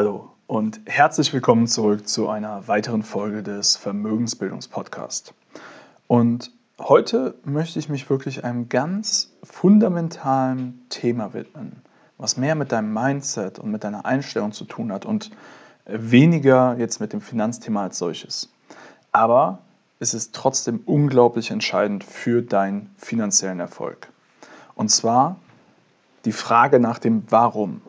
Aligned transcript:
Hallo 0.00 0.30
und 0.46 0.80
herzlich 0.86 1.30
willkommen 1.34 1.66
zurück 1.66 2.08
zu 2.08 2.30
einer 2.30 2.66
weiteren 2.68 3.02
Folge 3.02 3.42
des 3.42 3.76
Vermögensbildungspodcasts. 3.76 5.34
Und 6.06 6.52
heute 6.78 7.34
möchte 7.44 7.78
ich 7.78 7.90
mich 7.90 8.08
wirklich 8.08 8.42
einem 8.42 8.70
ganz 8.70 9.30
fundamentalen 9.42 10.86
Thema 10.88 11.34
widmen, 11.34 11.82
was 12.16 12.38
mehr 12.38 12.54
mit 12.54 12.72
deinem 12.72 12.94
Mindset 12.94 13.58
und 13.58 13.70
mit 13.70 13.84
deiner 13.84 14.06
Einstellung 14.06 14.52
zu 14.52 14.64
tun 14.64 14.90
hat 14.90 15.04
und 15.04 15.32
weniger 15.84 16.78
jetzt 16.78 17.00
mit 17.00 17.12
dem 17.12 17.20
Finanzthema 17.20 17.82
als 17.82 17.98
solches. 17.98 18.48
Aber 19.12 19.58
es 19.98 20.14
ist 20.14 20.34
trotzdem 20.34 20.80
unglaublich 20.86 21.50
entscheidend 21.50 22.04
für 22.04 22.40
deinen 22.40 22.90
finanziellen 22.96 23.60
Erfolg. 23.60 24.08
Und 24.74 24.88
zwar 24.88 25.36
die 26.24 26.32
Frage 26.32 26.80
nach 26.80 26.98
dem 26.98 27.22
Warum. 27.28 27.82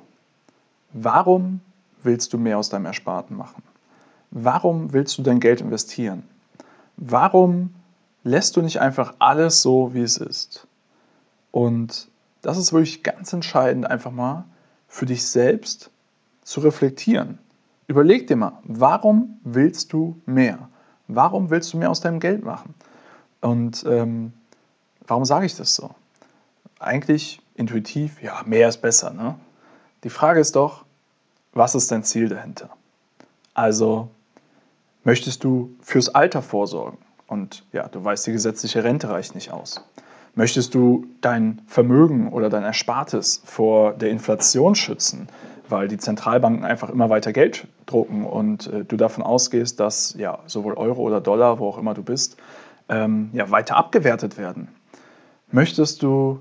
Warum 0.91 1.61
willst 2.03 2.33
du 2.33 2.37
mehr 2.37 2.57
aus 2.57 2.69
deinem 2.69 2.85
Ersparten 2.85 3.35
machen? 3.35 3.63
Warum 4.31 4.93
willst 4.93 5.17
du 5.17 5.23
dein 5.23 5.39
Geld 5.39 5.61
investieren? 5.61 6.23
Warum 6.97 7.73
lässt 8.23 8.55
du 8.55 8.61
nicht 8.61 8.79
einfach 8.79 9.15
alles 9.19 9.61
so, 9.61 9.93
wie 9.93 10.01
es 10.01 10.17
ist? 10.17 10.67
Und 11.51 12.07
das 12.41 12.57
ist 12.57 12.73
wirklich 12.73 13.03
ganz 13.03 13.33
entscheidend, 13.33 13.85
einfach 13.85 14.11
mal 14.11 14.45
für 14.87 15.05
dich 15.05 15.25
selbst 15.25 15.89
zu 16.43 16.61
reflektieren. 16.61 17.39
Überleg 17.87 18.27
dir 18.27 18.35
mal, 18.35 18.59
warum 18.63 19.39
willst 19.43 19.93
du 19.93 20.19
mehr? 20.25 20.69
Warum 21.07 21.49
willst 21.49 21.73
du 21.73 21.77
mehr 21.77 21.89
aus 21.89 21.99
deinem 21.99 22.19
Geld 22.19 22.43
machen? 22.43 22.73
Und 23.41 23.83
ähm, 23.87 24.33
warum 25.05 25.25
sage 25.25 25.45
ich 25.45 25.55
das 25.55 25.75
so? 25.75 25.91
Eigentlich 26.79 27.41
intuitiv, 27.55 28.21
ja, 28.21 28.41
mehr 28.45 28.69
ist 28.69 28.81
besser. 28.81 29.11
Ne? 29.11 29.35
Die 30.03 30.09
Frage 30.09 30.39
ist 30.39 30.55
doch, 30.55 30.85
was 31.53 31.75
ist 31.75 31.91
dein 31.91 32.03
Ziel 32.03 32.29
dahinter? 32.29 32.69
Also 33.53 34.09
möchtest 35.03 35.43
du 35.43 35.75
fürs 35.81 36.09
Alter 36.09 36.41
vorsorgen? 36.41 36.97
Und 37.27 37.63
ja, 37.71 37.87
du 37.87 38.03
weißt, 38.03 38.27
die 38.27 38.33
gesetzliche 38.33 38.83
Rente 38.83 39.09
reicht 39.09 39.35
nicht 39.35 39.51
aus. 39.51 39.83
Möchtest 40.35 40.73
du 40.75 41.05
dein 41.21 41.61
Vermögen 41.67 42.31
oder 42.31 42.49
dein 42.49 42.63
Erspartes 42.63 43.41
vor 43.45 43.93
der 43.93 44.09
Inflation 44.09 44.75
schützen, 44.75 45.27
weil 45.67 45.87
die 45.87 45.97
Zentralbanken 45.97 46.63
einfach 46.63 46.89
immer 46.89 47.09
weiter 47.09 47.33
Geld 47.33 47.67
drucken 47.85 48.25
und 48.25 48.67
äh, 48.67 48.85
du 48.85 48.97
davon 48.97 49.23
ausgehst, 49.23 49.79
dass 49.79 50.13
ja 50.17 50.39
sowohl 50.47 50.73
Euro 50.73 51.01
oder 51.01 51.19
Dollar, 51.19 51.59
wo 51.59 51.67
auch 51.67 51.77
immer 51.77 51.93
du 51.93 52.03
bist, 52.03 52.37
ähm, 52.89 53.29
ja 53.33 53.49
weiter 53.51 53.75
abgewertet 53.75 54.37
werden? 54.37 54.69
Möchtest 55.51 56.01
du 56.01 56.39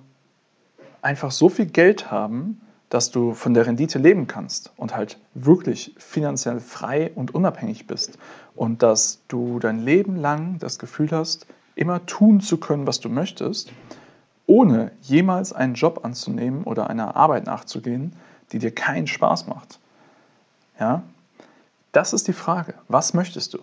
einfach 1.02 1.32
so 1.32 1.48
viel 1.48 1.66
Geld 1.66 2.10
haben, 2.10 2.60
dass 2.90 3.10
du 3.10 3.34
von 3.34 3.54
der 3.54 3.66
Rendite 3.66 3.98
leben 3.98 4.26
kannst 4.26 4.72
und 4.76 4.94
halt 4.94 5.18
wirklich 5.34 5.94
finanziell 5.96 6.60
frei 6.60 7.12
und 7.14 7.34
unabhängig 7.34 7.86
bist 7.86 8.18
und 8.54 8.82
dass 8.82 9.20
du 9.28 9.58
dein 9.60 9.80
Leben 9.80 10.16
lang 10.16 10.58
das 10.58 10.78
Gefühl 10.78 11.10
hast, 11.12 11.46
immer 11.76 12.04
tun 12.04 12.40
zu 12.40 12.58
können, 12.58 12.86
was 12.86 13.00
du 13.00 13.08
möchtest, 13.08 13.72
ohne 14.46 14.90
jemals 15.02 15.52
einen 15.52 15.74
Job 15.74 16.04
anzunehmen 16.04 16.64
oder 16.64 16.90
einer 16.90 17.14
Arbeit 17.14 17.46
nachzugehen, 17.46 18.12
die 18.52 18.58
dir 18.58 18.74
keinen 18.74 19.06
Spaß 19.06 19.46
macht. 19.46 19.78
Ja? 20.80 21.04
Das 21.92 22.12
ist 22.12 22.26
die 22.26 22.32
Frage. 22.32 22.74
Was 22.88 23.14
möchtest 23.14 23.54
du? 23.54 23.60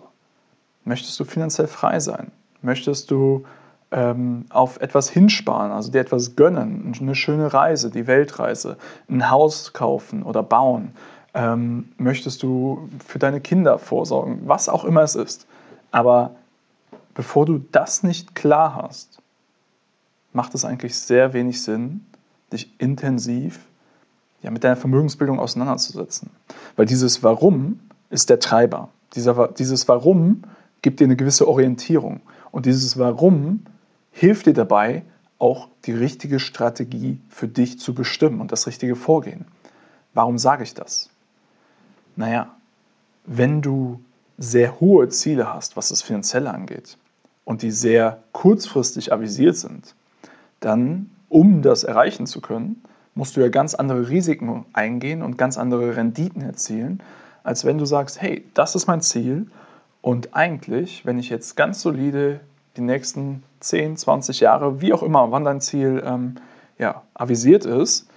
Möchtest 0.84 1.20
du 1.20 1.24
finanziell 1.24 1.66
frei 1.66 2.00
sein? 2.00 2.32
Möchtest 2.62 3.10
du 3.10 3.44
ähm, 3.90 4.44
auf 4.50 4.80
etwas 4.80 5.08
hinsparen, 5.08 5.72
also 5.72 5.90
dir 5.90 6.00
etwas 6.00 6.36
gönnen, 6.36 6.94
eine 7.00 7.14
schöne 7.14 7.52
Reise, 7.52 7.90
die 7.90 8.06
Weltreise, 8.06 8.76
ein 9.08 9.30
Haus 9.30 9.72
kaufen 9.72 10.22
oder 10.22 10.42
bauen? 10.42 10.92
Ähm, 11.34 11.90
möchtest 11.98 12.42
du 12.42 12.88
für 13.06 13.18
deine 13.18 13.40
Kinder 13.40 13.78
vorsorgen? 13.78 14.42
Was 14.44 14.68
auch 14.68 14.84
immer 14.84 15.02
es 15.02 15.14
ist. 15.14 15.46
Aber 15.90 16.32
bevor 17.14 17.46
du 17.46 17.58
das 17.72 18.02
nicht 18.02 18.34
klar 18.34 18.74
hast, 18.74 19.20
macht 20.32 20.54
es 20.54 20.64
eigentlich 20.64 20.98
sehr 20.98 21.32
wenig 21.32 21.62
Sinn, 21.62 22.04
dich 22.52 22.74
intensiv 22.78 23.60
ja, 24.42 24.50
mit 24.50 24.64
deiner 24.64 24.76
Vermögensbildung 24.76 25.38
auseinanderzusetzen. 25.38 26.30
Weil 26.76 26.86
dieses 26.86 27.22
Warum 27.22 27.80
ist 28.10 28.30
der 28.30 28.38
Treiber. 28.38 28.88
Dieser, 29.14 29.48
dieses 29.48 29.88
Warum 29.88 30.42
gibt 30.82 31.00
dir 31.00 31.04
eine 31.04 31.16
gewisse 31.16 31.48
Orientierung. 31.48 32.20
Und 32.50 32.66
dieses 32.66 32.98
Warum 32.98 33.64
hilft 34.10 34.46
dir 34.46 34.54
dabei, 34.54 35.02
auch 35.38 35.68
die 35.84 35.92
richtige 35.92 36.40
Strategie 36.40 37.20
für 37.28 37.48
dich 37.48 37.78
zu 37.78 37.94
bestimmen 37.94 38.40
und 38.40 38.52
das 38.52 38.66
richtige 38.66 38.96
Vorgehen. 38.96 39.46
Warum 40.14 40.38
sage 40.38 40.64
ich 40.64 40.74
das? 40.74 41.10
Naja, 42.16 42.54
wenn 43.24 43.62
du 43.62 44.02
sehr 44.36 44.80
hohe 44.80 45.08
Ziele 45.08 45.52
hast, 45.52 45.76
was 45.76 45.90
das 45.90 46.02
Finanzielle 46.02 46.52
angeht, 46.52 46.98
und 47.48 47.62
die 47.62 47.70
sehr 47.70 48.22
kurzfristig 48.32 49.10
avisiert 49.10 49.56
sind, 49.56 49.94
dann, 50.60 51.08
um 51.30 51.62
das 51.62 51.82
erreichen 51.82 52.26
zu 52.26 52.42
können, 52.42 52.82
musst 53.14 53.36
du 53.36 53.40
ja 53.40 53.48
ganz 53.48 53.74
andere 53.74 54.10
Risiken 54.10 54.66
eingehen 54.74 55.22
und 55.22 55.38
ganz 55.38 55.56
andere 55.56 55.96
Renditen 55.96 56.42
erzielen, 56.42 57.02
als 57.44 57.64
wenn 57.64 57.78
du 57.78 57.86
sagst, 57.86 58.20
hey, 58.20 58.44
das 58.52 58.74
ist 58.74 58.86
mein 58.86 59.00
Ziel 59.00 59.46
und 60.02 60.34
eigentlich, 60.34 61.06
wenn 61.06 61.18
ich 61.18 61.30
jetzt 61.30 61.56
ganz 61.56 61.80
solide 61.80 62.40
die 62.78 62.82
nächsten 62.82 63.42
10, 63.60 63.96
20 63.96 64.40
Jahre, 64.40 64.80
wie 64.80 64.92
auch 64.92 65.02
immer, 65.02 65.30
wann 65.30 65.44
dein 65.44 65.60
Ziel 65.60 66.02
ähm, 66.06 66.36
ja, 66.78 67.02
avisiert 67.12 67.66
ist, 67.66 68.08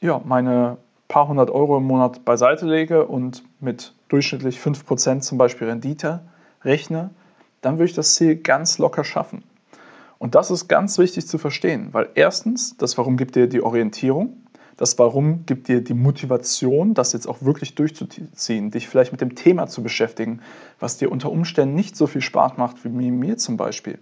ja, 0.00 0.20
meine 0.24 0.76
paar 1.08 1.28
hundert 1.28 1.50
Euro 1.50 1.76
im 1.76 1.84
Monat 1.84 2.24
beiseite 2.24 2.66
lege 2.66 3.06
und 3.06 3.44
mit 3.60 3.94
durchschnittlich 4.08 4.58
5% 4.58 5.20
zum 5.20 5.38
Beispiel 5.38 5.68
Rendite 5.68 6.20
rechne, 6.64 7.10
dann 7.60 7.74
würde 7.74 7.84
ich 7.84 7.94
das 7.94 8.14
Ziel 8.14 8.36
ganz 8.36 8.78
locker 8.78 9.04
schaffen. 9.04 9.44
Und 10.18 10.34
das 10.34 10.50
ist 10.50 10.68
ganz 10.68 10.98
wichtig 10.98 11.26
zu 11.26 11.38
verstehen, 11.38 11.88
weil 11.92 12.08
erstens, 12.14 12.76
das 12.76 12.98
Warum 12.98 13.16
gibt 13.16 13.36
dir 13.36 13.48
die 13.48 13.62
Orientierung, 13.62 14.41
das 14.76 14.98
Warum 14.98 15.46
gibt 15.46 15.68
dir 15.68 15.82
die 15.82 15.94
Motivation, 15.94 16.94
das 16.94 17.12
jetzt 17.12 17.26
auch 17.26 17.42
wirklich 17.42 17.74
durchzuziehen, 17.74 18.70
dich 18.70 18.88
vielleicht 18.88 19.12
mit 19.12 19.20
dem 19.20 19.34
Thema 19.34 19.66
zu 19.66 19.82
beschäftigen, 19.82 20.40
was 20.80 20.98
dir 20.98 21.12
unter 21.12 21.30
Umständen 21.30 21.74
nicht 21.74 21.96
so 21.96 22.06
viel 22.06 22.22
Spaß 22.22 22.56
macht 22.56 22.84
wie 22.84 22.88
mir 22.88 23.36
zum 23.36 23.56
Beispiel. 23.56 23.98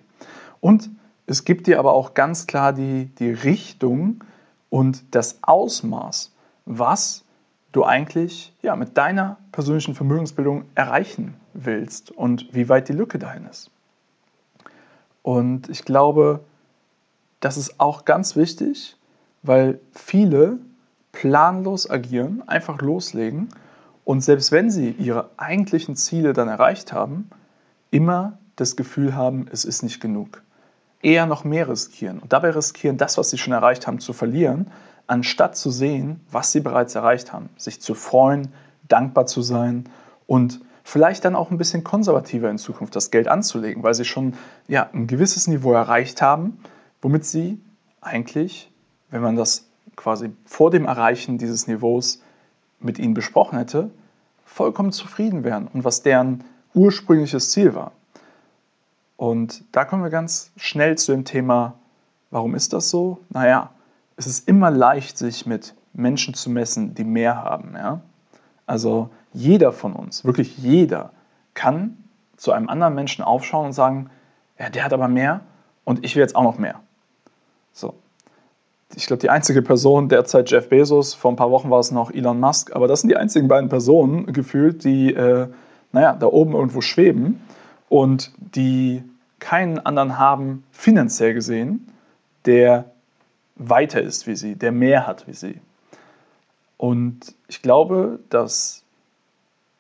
Und 0.61 0.91
es 1.27 1.45
gibt 1.45 1.67
dir 1.67 1.79
aber 1.79 1.93
auch 1.93 2.15
ganz 2.15 2.47
klar 2.47 2.73
die, 2.73 3.07
die 3.19 3.31
Richtung 3.31 4.25
und 4.69 5.15
das 5.15 5.39
Ausmaß, 5.43 6.33
was 6.67 7.25
du 7.73 7.85
eigentlich 7.85 8.53
ja, 8.63 8.77
mit 8.77 8.97
deiner 8.97 9.39
persönlichen 9.53 9.95
Vermögensbildung 9.95 10.65
erreichen 10.75 11.35
willst 11.53 12.11
und 12.11 12.53
wie 12.55 12.69
weit 12.69 12.89
die 12.89 12.93
Lücke 12.93 13.19
dahin 13.19 13.47
ist. 13.47 13.71
Und 15.23 15.69
ich 15.69 15.85
glaube, 15.85 16.41
das 17.41 17.57
ist 17.57 17.79
auch 17.79 18.05
ganz 18.05 18.37
wichtig, 18.37 18.97
weil 19.43 19.81
viele 19.93 20.59
planlos 21.13 21.89
agieren, 21.89 22.43
einfach 22.47 22.81
loslegen 22.81 23.49
und 24.05 24.23
selbst 24.23 24.53
wenn 24.53 24.71
sie 24.71 24.91
ihre 24.91 25.31
eigentlichen 25.37 25.97
Ziele 25.97 26.33
dann 26.33 26.49
erreicht 26.49 26.93
haben, 26.93 27.31
immer 27.91 28.39
das 28.57 28.77
Gefühl 28.77 29.15
haben, 29.15 29.47
es 29.51 29.65
ist 29.65 29.83
nicht 29.83 30.01
genug. 30.01 30.43
Eher 31.03 31.27
noch 31.27 31.45
mehr 31.45 31.69
riskieren 31.69 32.19
und 32.19 32.33
dabei 32.33 32.51
riskieren, 32.51 32.99
das, 32.99 33.17
was 33.17 33.31
sie 33.31 33.39
schon 33.39 33.53
erreicht 33.53 33.87
haben, 33.87 34.01
zu 34.01 34.13
verlieren, 34.13 34.71
anstatt 35.07 35.57
zu 35.57 35.71
sehen, 35.71 36.21
was 36.31 36.53
sie 36.53 36.61
bereits 36.61 36.95
erreicht 36.95 37.33
haben, 37.33 37.49
sich 37.57 37.81
zu 37.81 37.95
freuen, 37.95 38.53
dankbar 38.87 39.27
zu 39.27 39.43
sein 39.43 39.85
und 40.27 40.61
vielleicht 40.85 41.25
dann 41.25 41.35
auch 41.35 41.51
ein 41.51 41.59
bisschen 41.59 41.85
konservativer 41.85 42.51
in 42.51 42.59
Zukunft 42.59 42.95
das 42.97 43.11
Geld 43.11 43.29
anzulegen, 43.29 43.83
weil 43.83 43.95
sie 43.95 44.05
schon 44.05 44.35
ja, 44.69 44.89
ein 44.93 45.07
gewisses 45.07 45.47
Niveau 45.47 45.73
erreicht 45.73 46.21
haben, 46.23 46.59
womit 47.01 47.25
sie 47.25 47.61
eigentlich, 48.01 48.70
wenn 49.11 49.23
man 49.23 49.37
das 49.37 49.67
quasi 49.97 50.33
vor 50.45 50.71
dem 50.71 50.87
Erreichen 50.87 51.39
dieses 51.39 51.67
Niveaus 51.67 52.23
mit 52.79 52.99
ihnen 52.99 53.15
besprochen 53.15 53.59
hätte, 53.59 53.91
vollkommen 54.45 54.93
zufrieden 54.93 55.45
wären 55.45 55.69
und 55.69 55.85
was 55.85 56.03
deren 56.03 56.45
ursprüngliches 56.75 57.51
Ziel 57.51 57.75
war. 57.75 57.93
Und 59.17 59.65
da 59.73 59.85
kommen 59.85 60.03
wir 60.03 60.11
ganz 60.11 60.51
schnell 60.57 60.97
zu 60.97 61.13
dem 61.13 61.25
Thema, 61.25 61.75
warum 62.31 62.55
ist 62.55 62.73
das 62.73 62.89
so? 62.89 63.19
Naja, 63.29 63.71
es 64.17 64.27
ist 64.27 64.49
immer 64.49 64.71
leicht, 64.71 65.19
sich 65.19 65.47
mit 65.47 65.75
Menschen 65.93 66.35
zu 66.35 66.51
messen, 66.51 66.95
die 66.95 67.05
mehr 67.05 67.37
haben. 67.43 67.75
Ja? 67.75 68.01
Also 68.67 69.11
jeder 69.33 69.73
von 69.73 69.93
uns, 69.93 70.25
wirklich 70.25 70.57
jeder, 70.59 71.11
kann 71.55 71.99
zu 72.37 72.53
einem 72.53 72.69
anderen 72.69 72.95
Menschen 72.95 73.23
aufschauen 73.23 73.67
und 73.67 73.73
sagen, 73.73 74.11
ja, 74.59 74.71
der 74.71 74.85
hat 74.85 74.93
aber 74.93 75.09
mehr 75.09 75.41
und 75.85 76.05
ich 76.05 76.17
will 76.17 76.23
jetzt 76.23 76.37
auch 76.37 76.43
noch 76.43 76.59
mehr. 76.59 76.81
So. 77.73 77.95
Ich 78.97 79.07
glaube, 79.07 79.21
die 79.21 79.31
einzige 79.31 79.63
Person 79.63 80.09
derzeit 80.09 80.51
Jeff 80.51 80.69
Bezos, 80.69 81.15
vor 81.15 81.33
ein 81.33 81.37
paar 81.37 81.51
Wochen 81.51 81.71
war 81.71 81.79
es 81.79 81.91
noch 81.93 82.11
Elon 82.11 82.41
Musk, 82.41 82.75
aber 82.75 82.89
das 82.89 83.01
sind 83.01 83.09
die 83.09 83.17
einzigen 83.17 83.47
beiden 83.47 83.69
Personen 83.69 84.33
gefühlt, 84.33 84.85
die, 84.85 85.15
äh, 85.15 85.49
naja, 85.93 86.15
da 86.15 86.27
oben 86.27 86.55
irgendwo 86.55 86.81
schweben 86.81 87.41
und 87.89 88.33
die 88.39 89.05
keinen 89.39 89.79
anderen 89.79 90.19
haben, 90.19 90.65
finanziell 90.73 91.35
gesehen, 91.35 91.87
der 92.47 92.91
weiter 93.57 94.01
ist 94.01 94.27
wie 94.27 94.37
sie, 94.37 94.57
der 94.57 94.73
mehr 94.73 95.07
hat 95.07 95.27
wie 95.27 95.35
sie. 95.35 95.61
Und 96.77 97.35
ich 97.47 97.63
glaube, 97.63 98.21
dass 98.31 98.85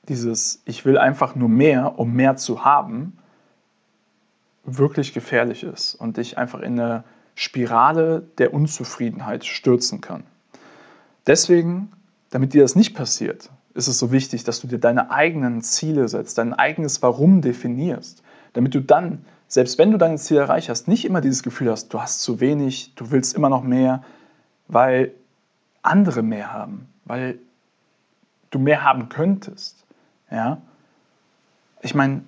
dieses 0.08 0.62
Ich 0.66 0.84
will 0.84 0.98
einfach 0.98 1.34
nur 1.34 1.48
mehr, 1.48 1.98
um 1.98 2.12
mehr 2.12 2.36
zu 2.36 2.64
haben, 2.64 3.16
wirklich 4.64 5.14
gefährlich 5.14 5.62
ist 5.62 5.94
und 5.94 6.16
dich 6.16 6.36
einfach 6.36 6.60
in 6.60 6.78
eine 6.78 7.04
Spirale 7.40 8.20
der 8.36 8.52
Unzufriedenheit 8.52 9.46
stürzen 9.46 10.02
kann. 10.02 10.24
Deswegen, 11.26 11.90
damit 12.28 12.52
dir 12.52 12.60
das 12.60 12.76
nicht 12.76 12.94
passiert, 12.94 13.48
ist 13.72 13.88
es 13.88 13.98
so 13.98 14.12
wichtig, 14.12 14.44
dass 14.44 14.60
du 14.60 14.66
dir 14.66 14.78
deine 14.78 15.10
eigenen 15.10 15.62
Ziele 15.62 16.06
setzt, 16.06 16.36
dein 16.36 16.52
eigenes 16.52 17.00
Warum 17.00 17.40
definierst, 17.40 18.22
damit 18.52 18.74
du 18.74 18.82
dann, 18.82 19.24
selbst 19.48 19.78
wenn 19.78 19.90
du 19.90 19.96
dein 19.96 20.18
Ziel 20.18 20.36
erreicht 20.36 20.68
hast, 20.68 20.86
nicht 20.86 21.06
immer 21.06 21.22
dieses 21.22 21.42
Gefühl 21.42 21.70
hast, 21.70 21.94
du 21.94 22.02
hast 22.02 22.20
zu 22.20 22.40
wenig, 22.40 22.94
du 22.94 23.10
willst 23.10 23.34
immer 23.34 23.48
noch 23.48 23.62
mehr, 23.62 24.04
weil 24.68 25.14
andere 25.80 26.20
mehr 26.20 26.52
haben, 26.52 26.88
weil 27.06 27.38
du 28.50 28.58
mehr 28.58 28.84
haben 28.84 29.08
könntest. 29.08 29.86
Ja? 30.30 30.60
Ich 31.80 31.94
meine, 31.94 32.20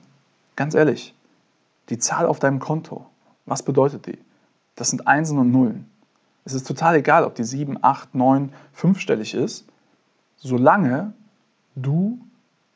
ganz 0.56 0.74
ehrlich, 0.74 1.14
die 1.90 1.98
Zahl 1.98 2.24
auf 2.24 2.38
deinem 2.38 2.60
Konto, 2.60 3.04
was 3.44 3.62
bedeutet 3.62 4.06
die? 4.06 4.18
Das 4.74 4.90
sind 4.90 5.06
Einsen 5.06 5.38
und 5.38 5.50
Nullen. 5.50 5.90
Es 6.44 6.54
ist 6.54 6.66
total 6.66 6.96
egal, 6.96 7.24
ob 7.24 7.34
die 7.34 7.44
7, 7.44 7.78
8, 7.82 8.14
9, 8.14 8.52
5-stellig 8.76 9.34
ist, 9.34 9.64
solange 10.36 11.12
du 11.76 12.18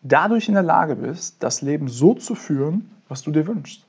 dadurch 0.02 0.48
in 0.48 0.54
der 0.54 0.62
Lage 0.62 0.96
bist, 0.96 1.42
das 1.42 1.62
Leben 1.62 1.88
so 1.88 2.14
zu 2.14 2.34
führen, 2.34 2.90
was 3.08 3.22
du 3.22 3.30
dir 3.30 3.46
wünschst. 3.46 3.84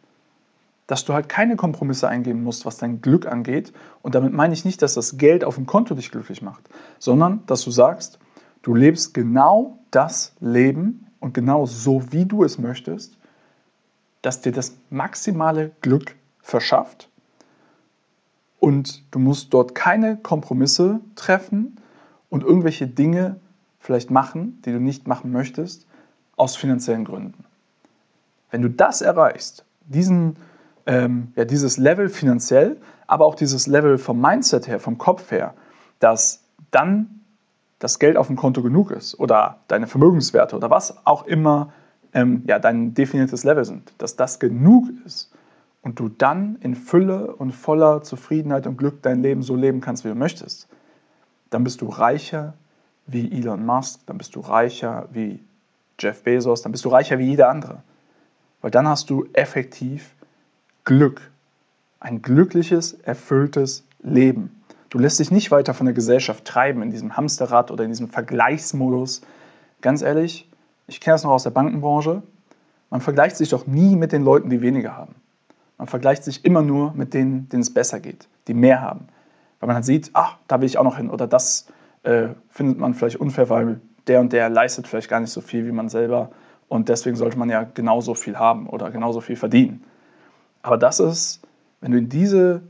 Dass 0.87 1.05
du 1.05 1.13
halt 1.13 1.29
keine 1.29 1.57
Kompromisse 1.57 2.07
eingehen 2.07 2.43
musst, 2.43 2.65
was 2.65 2.77
dein 2.77 3.01
Glück 3.01 3.27
angeht. 3.27 3.73
Und 4.01 4.15
damit 4.15 4.33
meine 4.33 4.53
ich 4.53 4.65
nicht, 4.65 4.81
dass 4.81 4.93
das 4.93 5.17
Geld 5.17 5.43
auf 5.43 5.55
dem 5.55 5.65
Konto 5.65 5.93
dich 5.95 6.11
glücklich 6.11 6.41
macht, 6.41 6.69
sondern 6.97 7.45
dass 7.45 7.63
du 7.63 7.71
sagst, 7.71 8.19
du 8.61 8.73
lebst 8.73 9.13
genau 9.13 9.77
das 9.91 10.33
Leben 10.39 11.07
und 11.19 11.33
genau 11.33 11.65
so, 11.65 12.11
wie 12.11 12.25
du 12.25 12.43
es 12.43 12.57
möchtest, 12.57 13.17
das 14.21 14.41
dir 14.41 14.51
das 14.51 14.75
maximale 14.89 15.71
Glück 15.81 16.15
verschafft. 16.41 17.09
Und 18.59 19.03
du 19.11 19.19
musst 19.19 19.53
dort 19.53 19.75
keine 19.75 20.17
Kompromisse 20.17 20.99
treffen 21.15 21.77
und 22.29 22.43
irgendwelche 22.43 22.87
Dinge 22.87 23.39
vielleicht 23.79 24.11
machen, 24.11 24.61
die 24.65 24.71
du 24.71 24.79
nicht 24.79 25.07
machen 25.07 25.31
möchtest, 25.31 25.85
aus 26.35 26.55
finanziellen 26.55 27.05
Gründen. 27.05 27.45
Wenn 28.51 28.61
du 28.61 28.69
das 28.69 29.01
erreichst, 29.01 29.65
diesen, 29.85 30.37
ähm, 30.85 31.31
ja, 31.35 31.45
dieses 31.45 31.77
Level 31.77 32.09
finanziell, 32.09 32.77
aber 33.07 33.25
auch 33.25 33.35
dieses 33.35 33.67
Level 33.67 33.97
vom 33.97 34.19
Mindset 34.19 34.67
her, 34.67 34.79
vom 34.79 34.97
Kopf 34.97 35.31
her, 35.31 35.53
dass 35.99 36.43
dann 36.71 37.21
das 37.79 37.99
Geld 37.99 38.17
auf 38.17 38.27
dem 38.27 38.35
Konto 38.35 38.61
genug 38.61 38.91
ist 38.91 39.19
oder 39.19 39.59
deine 39.67 39.87
Vermögenswerte 39.87 40.55
oder 40.55 40.69
was 40.69 41.05
auch 41.05 41.25
immer 41.25 41.71
ähm, 42.13 42.43
ja, 42.47 42.59
dein 42.59 42.93
definiertes 42.93 43.43
Level 43.43 43.65
sind, 43.65 43.93
dass 43.99 44.15
das 44.15 44.39
genug 44.39 44.87
ist 45.05 45.31
und 45.87 46.01
du 46.01 46.09
dann 46.09 46.57
in 46.59 46.75
Fülle 46.75 47.33
und 47.33 47.53
voller 47.53 48.03
Zufriedenheit 48.03 48.67
und 48.67 48.75
Glück 48.75 49.01
dein 49.03 49.21
Leben 49.21 49.41
so 49.41 49.55
leben 49.55 49.79
kannst, 49.79 50.03
wie 50.03 50.09
du 50.09 50.15
möchtest, 50.15 50.67
dann 51.49 51.63
bist 51.63 51.79
du 51.79 51.87
reicher 51.87 52.55
wie 53.05 53.31
Elon 53.31 53.65
Musk, 53.65 54.01
dann 54.05 54.17
bist 54.17 54.35
du 54.35 54.41
reicher 54.41 55.07
wie 55.13 55.39
Jeff 55.97 56.23
Bezos, 56.23 56.61
dann 56.61 56.73
bist 56.73 56.83
du 56.83 56.89
reicher 56.89 57.19
wie 57.19 57.27
jeder 57.27 57.47
andere. 57.47 57.83
Weil 58.59 58.69
dann 58.69 58.85
hast 58.85 59.09
du 59.09 59.27
effektiv 59.31 60.13
Glück. 60.83 61.21
Ein 62.01 62.21
glückliches, 62.21 62.91
erfülltes 62.91 63.85
Leben. 64.03 64.61
Du 64.89 64.99
lässt 64.99 65.19
dich 65.19 65.31
nicht 65.31 65.51
weiter 65.51 65.73
von 65.73 65.85
der 65.85 65.95
Gesellschaft 65.95 66.43
treiben 66.43 66.81
in 66.81 66.91
diesem 66.91 67.15
Hamsterrad 67.15 67.71
oder 67.71 67.85
in 67.85 67.91
diesem 67.91 68.09
Vergleichsmodus. 68.09 69.21
Ganz 69.79 70.01
ehrlich, 70.01 70.49
ich 70.87 70.99
kenne 70.99 71.13
das 71.13 71.23
noch 71.23 71.31
aus 71.31 71.43
der 71.43 71.51
Bankenbranche. 71.51 72.23
Man 72.89 72.99
vergleicht 72.99 73.37
sich 73.37 73.47
doch 73.47 73.67
nie 73.67 73.95
mit 73.95 74.11
den 74.11 74.25
Leuten, 74.25 74.49
die 74.49 74.59
weniger 74.59 74.97
haben. 74.97 75.15
Man 75.77 75.87
vergleicht 75.87 76.23
sich 76.23 76.43
immer 76.43 76.61
nur 76.61 76.93
mit 76.93 77.13
denen, 77.13 77.49
denen 77.49 77.61
es 77.61 77.73
besser 77.73 77.99
geht, 77.99 78.27
die 78.47 78.53
mehr 78.53 78.81
haben. 78.81 79.07
Weil 79.59 79.67
man 79.67 79.75
halt 79.75 79.85
sieht, 79.85 80.11
ach, 80.13 80.37
da 80.47 80.59
will 80.59 80.67
ich 80.67 80.77
auch 80.77 80.83
noch 80.83 80.97
hin 80.97 81.09
oder 81.09 81.27
das 81.27 81.67
äh, 82.03 82.29
findet 82.49 82.79
man 82.79 82.93
vielleicht 82.93 83.17
unfair, 83.17 83.49
weil 83.49 83.81
der 84.07 84.19
und 84.19 84.33
der 84.33 84.49
leistet 84.49 84.87
vielleicht 84.87 85.09
gar 85.09 85.19
nicht 85.19 85.31
so 85.31 85.41
viel 85.41 85.65
wie 85.65 85.71
man 85.71 85.89
selber 85.89 86.31
und 86.67 86.89
deswegen 86.89 87.15
sollte 87.15 87.37
man 87.37 87.49
ja 87.49 87.63
genauso 87.63 88.13
viel 88.13 88.37
haben 88.37 88.67
oder 88.67 88.91
genauso 88.91 89.21
viel 89.21 89.35
verdienen. 89.35 89.83
Aber 90.61 90.77
das 90.77 90.99
ist, 90.99 91.41
wenn 91.81 91.91
du 91.91 91.97
in 91.97 92.09
diese 92.09 92.61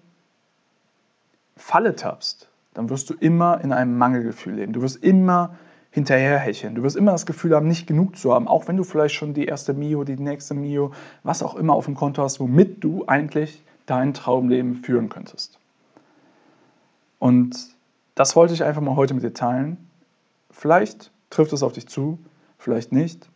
Falle 1.56 1.96
tappst, 1.96 2.50
dann 2.74 2.90
wirst 2.90 3.10
du 3.10 3.16
immer 3.16 3.62
in 3.62 3.74
einem 3.74 3.98
Mangelgefühl 3.98 4.54
leben. 4.54 4.74
Du 4.74 4.82
wirst 4.82 5.04
immer 5.04 5.56
hinterherhecheln. 5.98 6.76
Du 6.76 6.84
wirst 6.84 6.96
immer 6.96 7.12
das 7.12 7.26
Gefühl 7.26 7.56
haben, 7.56 7.68
nicht 7.68 7.88
genug 7.88 8.18
zu 8.18 8.32
haben, 8.32 8.48
auch 8.48 8.68
wenn 8.68 8.78
du 8.78 8.84
vielleicht 8.84 9.16
schon 9.16 9.34
die 9.34 9.46
erste 9.46 9.74
Mio, 9.74 10.04
die 10.04 10.16
nächste 10.16 10.54
Mio, 10.54 10.92
was 11.24 11.42
auch 11.42 11.56
immer 11.56 11.74
auf 11.74 11.86
dem 11.86 11.96
Konto 11.96 12.22
hast, 12.22 12.40
womit 12.40 12.84
du 12.84 13.06
eigentlich 13.08 13.64
dein 13.88 14.14
Traumleben 14.14 14.76
führen 14.76 15.10
könntest. 15.10 15.58
Und 17.18 17.76
das 18.14 18.36
wollte 18.36 18.54
ich 18.54 18.64
einfach 18.64 18.84
mal 18.84 18.96
heute 18.96 19.16
mit 19.16 19.24
dir 19.24 19.34
teilen. 19.34 19.90
Vielleicht 20.52 21.10
trifft 21.32 21.52
es 21.52 21.64
auf 21.64 21.74
dich 21.74 21.88
zu, 21.88 22.20
vielleicht 22.60 22.92
nicht, 22.92 23.28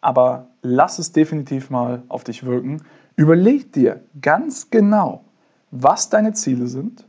aber 0.00 0.46
lass 0.62 0.98
es 0.98 1.12
definitiv 1.12 1.68
mal 1.68 2.02
auf 2.08 2.24
dich 2.24 2.46
wirken. 2.46 2.82
Überleg 3.16 3.74
dir 3.74 4.00
ganz 4.22 4.70
genau, 4.70 5.22
was 5.70 6.08
deine 6.08 6.32
Ziele 6.32 6.66
sind 6.66 7.06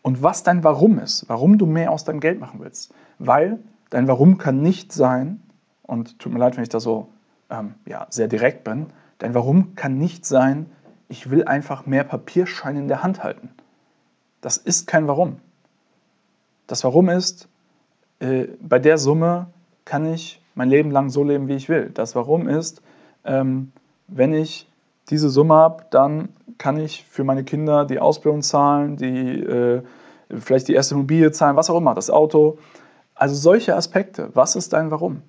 und 0.00 0.22
was 0.22 0.44
dein 0.44 0.64
Warum 0.64 0.98
ist, 0.98 1.28
warum 1.28 1.58
du 1.58 1.66
mehr 1.66 1.90
aus 1.92 2.04
deinem 2.04 2.20
Geld 2.20 2.40
machen 2.40 2.60
willst. 2.60 2.94
Weil 3.18 3.58
dein 3.90 4.08
Warum 4.08 4.38
kann 4.38 4.62
nicht 4.62 4.92
sein, 4.92 5.42
und 5.82 6.18
tut 6.18 6.32
mir 6.32 6.38
leid, 6.38 6.56
wenn 6.56 6.62
ich 6.62 6.68
da 6.68 6.80
so 6.80 7.08
ähm, 7.50 7.74
ja, 7.86 8.06
sehr 8.10 8.28
direkt 8.28 8.64
bin, 8.64 8.86
dein 9.18 9.34
Warum 9.34 9.74
kann 9.74 9.98
nicht 9.98 10.24
sein, 10.24 10.66
ich 11.08 11.30
will 11.30 11.44
einfach 11.44 11.86
mehr 11.86 12.04
Papierscheine 12.04 12.78
in 12.78 12.88
der 12.88 13.02
Hand 13.02 13.22
halten. 13.22 13.50
Das 14.40 14.56
ist 14.56 14.86
kein 14.86 15.08
Warum. 15.08 15.36
Das 16.68 16.84
Warum 16.84 17.08
ist, 17.08 17.48
äh, 18.20 18.46
bei 18.60 18.78
der 18.78 18.96
Summe 18.96 19.48
kann 19.84 20.06
ich 20.06 20.40
mein 20.54 20.68
Leben 20.68 20.90
lang 20.90 21.10
so 21.10 21.24
leben, 21.24 21.48
wie 21.48 21.54
ich 21.54 21.68
will. 21.68 21.90
Das 21.92 22.14
Warum 22.14 22.48
ist, 22.48 22.82
ähm, 23.24 23.72
wenn 24.06 24.32
ich 24.32 24.68
diese 25.08 25.28
Summe 25.28 25.54
habe, 25.54 25.84
dann 25.90 26.28
kann 26.58 26.78
ich 26.78 27.04
für 27.04 27.24
meine 27.24 27.42
Kinder 27.42 27.84
die 27.84 27.98
Ausbildung 27.98 28.42
zahlen, 28.42 28.96
die, 28.96 29.40
äh, 29.40 29.82
vielleicht 30.28 30.68
die 30.68 30.74
erste 30.74 30.94
Immobilie 30.94 31.32
zahlen, 31.32 31.56
was 31.56 31.70
auch 31.70 31.78
immer, 31.78 31.94
das 31.94 32.10
Auto. 32.10 32.58
Also 33.14 33.34
solche 33.34 33.76
Aspekte. 33.76 34.30
Was 34.34 34.56
ist 34.56 34.72
dein 34.72 34.90
Warum? 34.90 35.22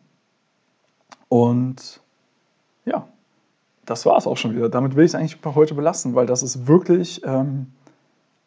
Und 1.28 2.02
ja, 2.86 3.08
das 3.86 4.06
war 4.06 4.18
es 4.18 4.28
auch 4.28 4.38
schon 4.38 4.56
wieder. 4.56 4.70
Damit 4.70 4.96
will 4.96 5.06
ich 5.06 5.12
es 5.12 5.16
eigentlich 5.16 5.38
heute 5.44 5.76
belassen, 5.76 6.16
weil 6.16 6.26
das 6.26 6.44
ist 6.44 6.68
wirklich 6.68 7.24
ähm, 7.26 7.72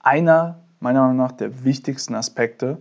einer, 0.00 0.58
meiner 0.80 1.02
Meinung 1.02 1.16
nach, 1.16 1.32
der 1.32 1.64
wichtigsten 1.64 2.14
Aspekte, 2.14 2.78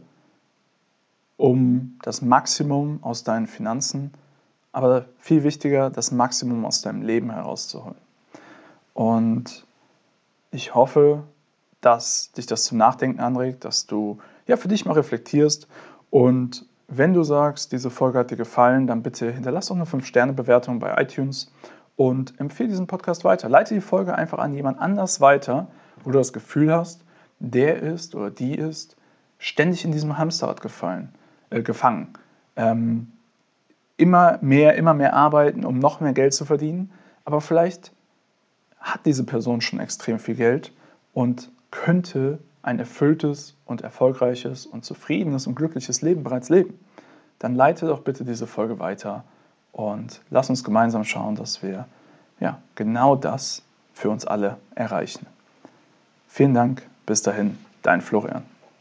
um 1.38 1.98
das 2.04 2.22
Maximum 2.22 3.04
aus 3.04 3.24
deinen 3.24 3.48
Finanzen, 3.48 4.14
aber 4.72 5.06
viel 5.20 5.44
wichtiger, 5.44 5.90
das 5.90 6.12
Maximum 6.12 6.66
aus 6.66 6.82
deinem 6.82 7.02
Leben 7.02 7.32
herauszuholen. 7.32 7.98
Und 8.94 9.66
ich 10.52 10.76
hoffe, 10.76 11.24
dass 11.82 12.32
dich 12.32 12.46
das 12.46 12.66
zum 12.66 12.78
Nachdenken 12.78 13.20
anregt, 13.20 13.66
dass 13.66 13.88
du 13.88 14.20
ja 14.48 14.58
für 14.58 14.68
dich 14.68 14.86
mal 14.86 14.94
reflektierst 14.94 15.68
und 16.14 16.68
wenn 16.90 17.16
du 17.16 17.24
sagst, 17.24 17.72
diese 17.72 17.90
Folge 17.90 18.20
hat 18.20 18.30
dir 18.30 18.38
gefallen, 18.38 18.86
dann 18.86 19.02
bitte 19.02 19.32
hinterlass 19.32 19.66
doch 19.66 19.76
eine 19.76 19.86
5-Sterne-Bewertung 19.86 20.78
bei 20.78 21.02
iTunes 21.02 21.52
und 21.96 22.40
empfehle 22.40 22.70
diesen 22.70 22.86
Podcast 22.86 23.24
weiter. 23.24 23.50
Leite 23.50 23.74
die 23.74 23.82
Folge 23.82 24.14
einfach 24.14 24.38
an 24.38 24.54
jemand 24.54 24.78
anders 24.78 25.22
weiter, 25.22 25.70
wo 26.04 26.12
du 26.12 26.20
das 26.20 26.32
Gefühl 26.32 26.72
hast, 26.72 27.04
der 27.40 27.82
ist 27.82 28.14
oder 28.14 28.30
die 28.30 28.54
ist 28.54 28.96
ständig 29.40 29.86
in 29.86 29.92
diesem 29.92 30.16
Hamsterrad 30.20 30.62
gefallen, 30.62 31.10
äh, 31.50 31.64
gefangen. 31.64 32.14
Ähm, 32.58 33.12
immer 33.98 34.38
mehr, 34.42 34.76
immer 34.76 34.94
mehr 34.94 35.16
arbeiten, 35.16 35.66
um 35.66 35.80
noch 35.80 36.00
mehr 36.00 36.14
Geld 36.14 36.36
zu 36.36 36.46
verdienen, 36.46 36.92
aber 37.26 37.42
vielleicht 37.42 37.92
hat 38.78 39.04
diese 39.08 39.24
Person 39.24 39.62
schon 39.62 39.80
extrem 39.80 40.20
viel 40.20 40.36
Geld 40.36 40.74
und 41.12 41.50
könnte 41.72 42.38
ein 42.64 42.80
erfülltes 42.80 43.56
und 43.66 43.82
erfolgreiches 43.82 44.66
und 44.66 44.84
zufriedenes 44.84 45.46
und 45.46 45.56
glückliches 45.56 46.02
Leben 46.02 46.24
bereits 46.24 46.50
leben, 46.50 46.80
dann 47.38 47.56
leite 47.56 47.86
doch 47.86 48.00
bitte 48.02 48.24
diese 48.24 48.48
Folge 48.48 48.80
weiter 48.80 49.24
und 49.74 50.22
lass 50.30 50.50
uns 50.50 50.64
gemeinsam 50.64 51.04
schauen, 51.04 51.36
dass 51.36 51.62
wir 51.62 51.86
ja, 52.40 52.60
genau 52.76 53.16
das 53.16 53.62
für 53.94 54.10
uns 54.10 54.26
alle 54.26 54.58
erreichen. 54.76 55.28
Vielen 56.28 56.54
Dank, 56.54 56.88
bis 57.06 57.22
dahin, 57.22 57.58
dein 57.84 58.02
Florian. 58.02 58.53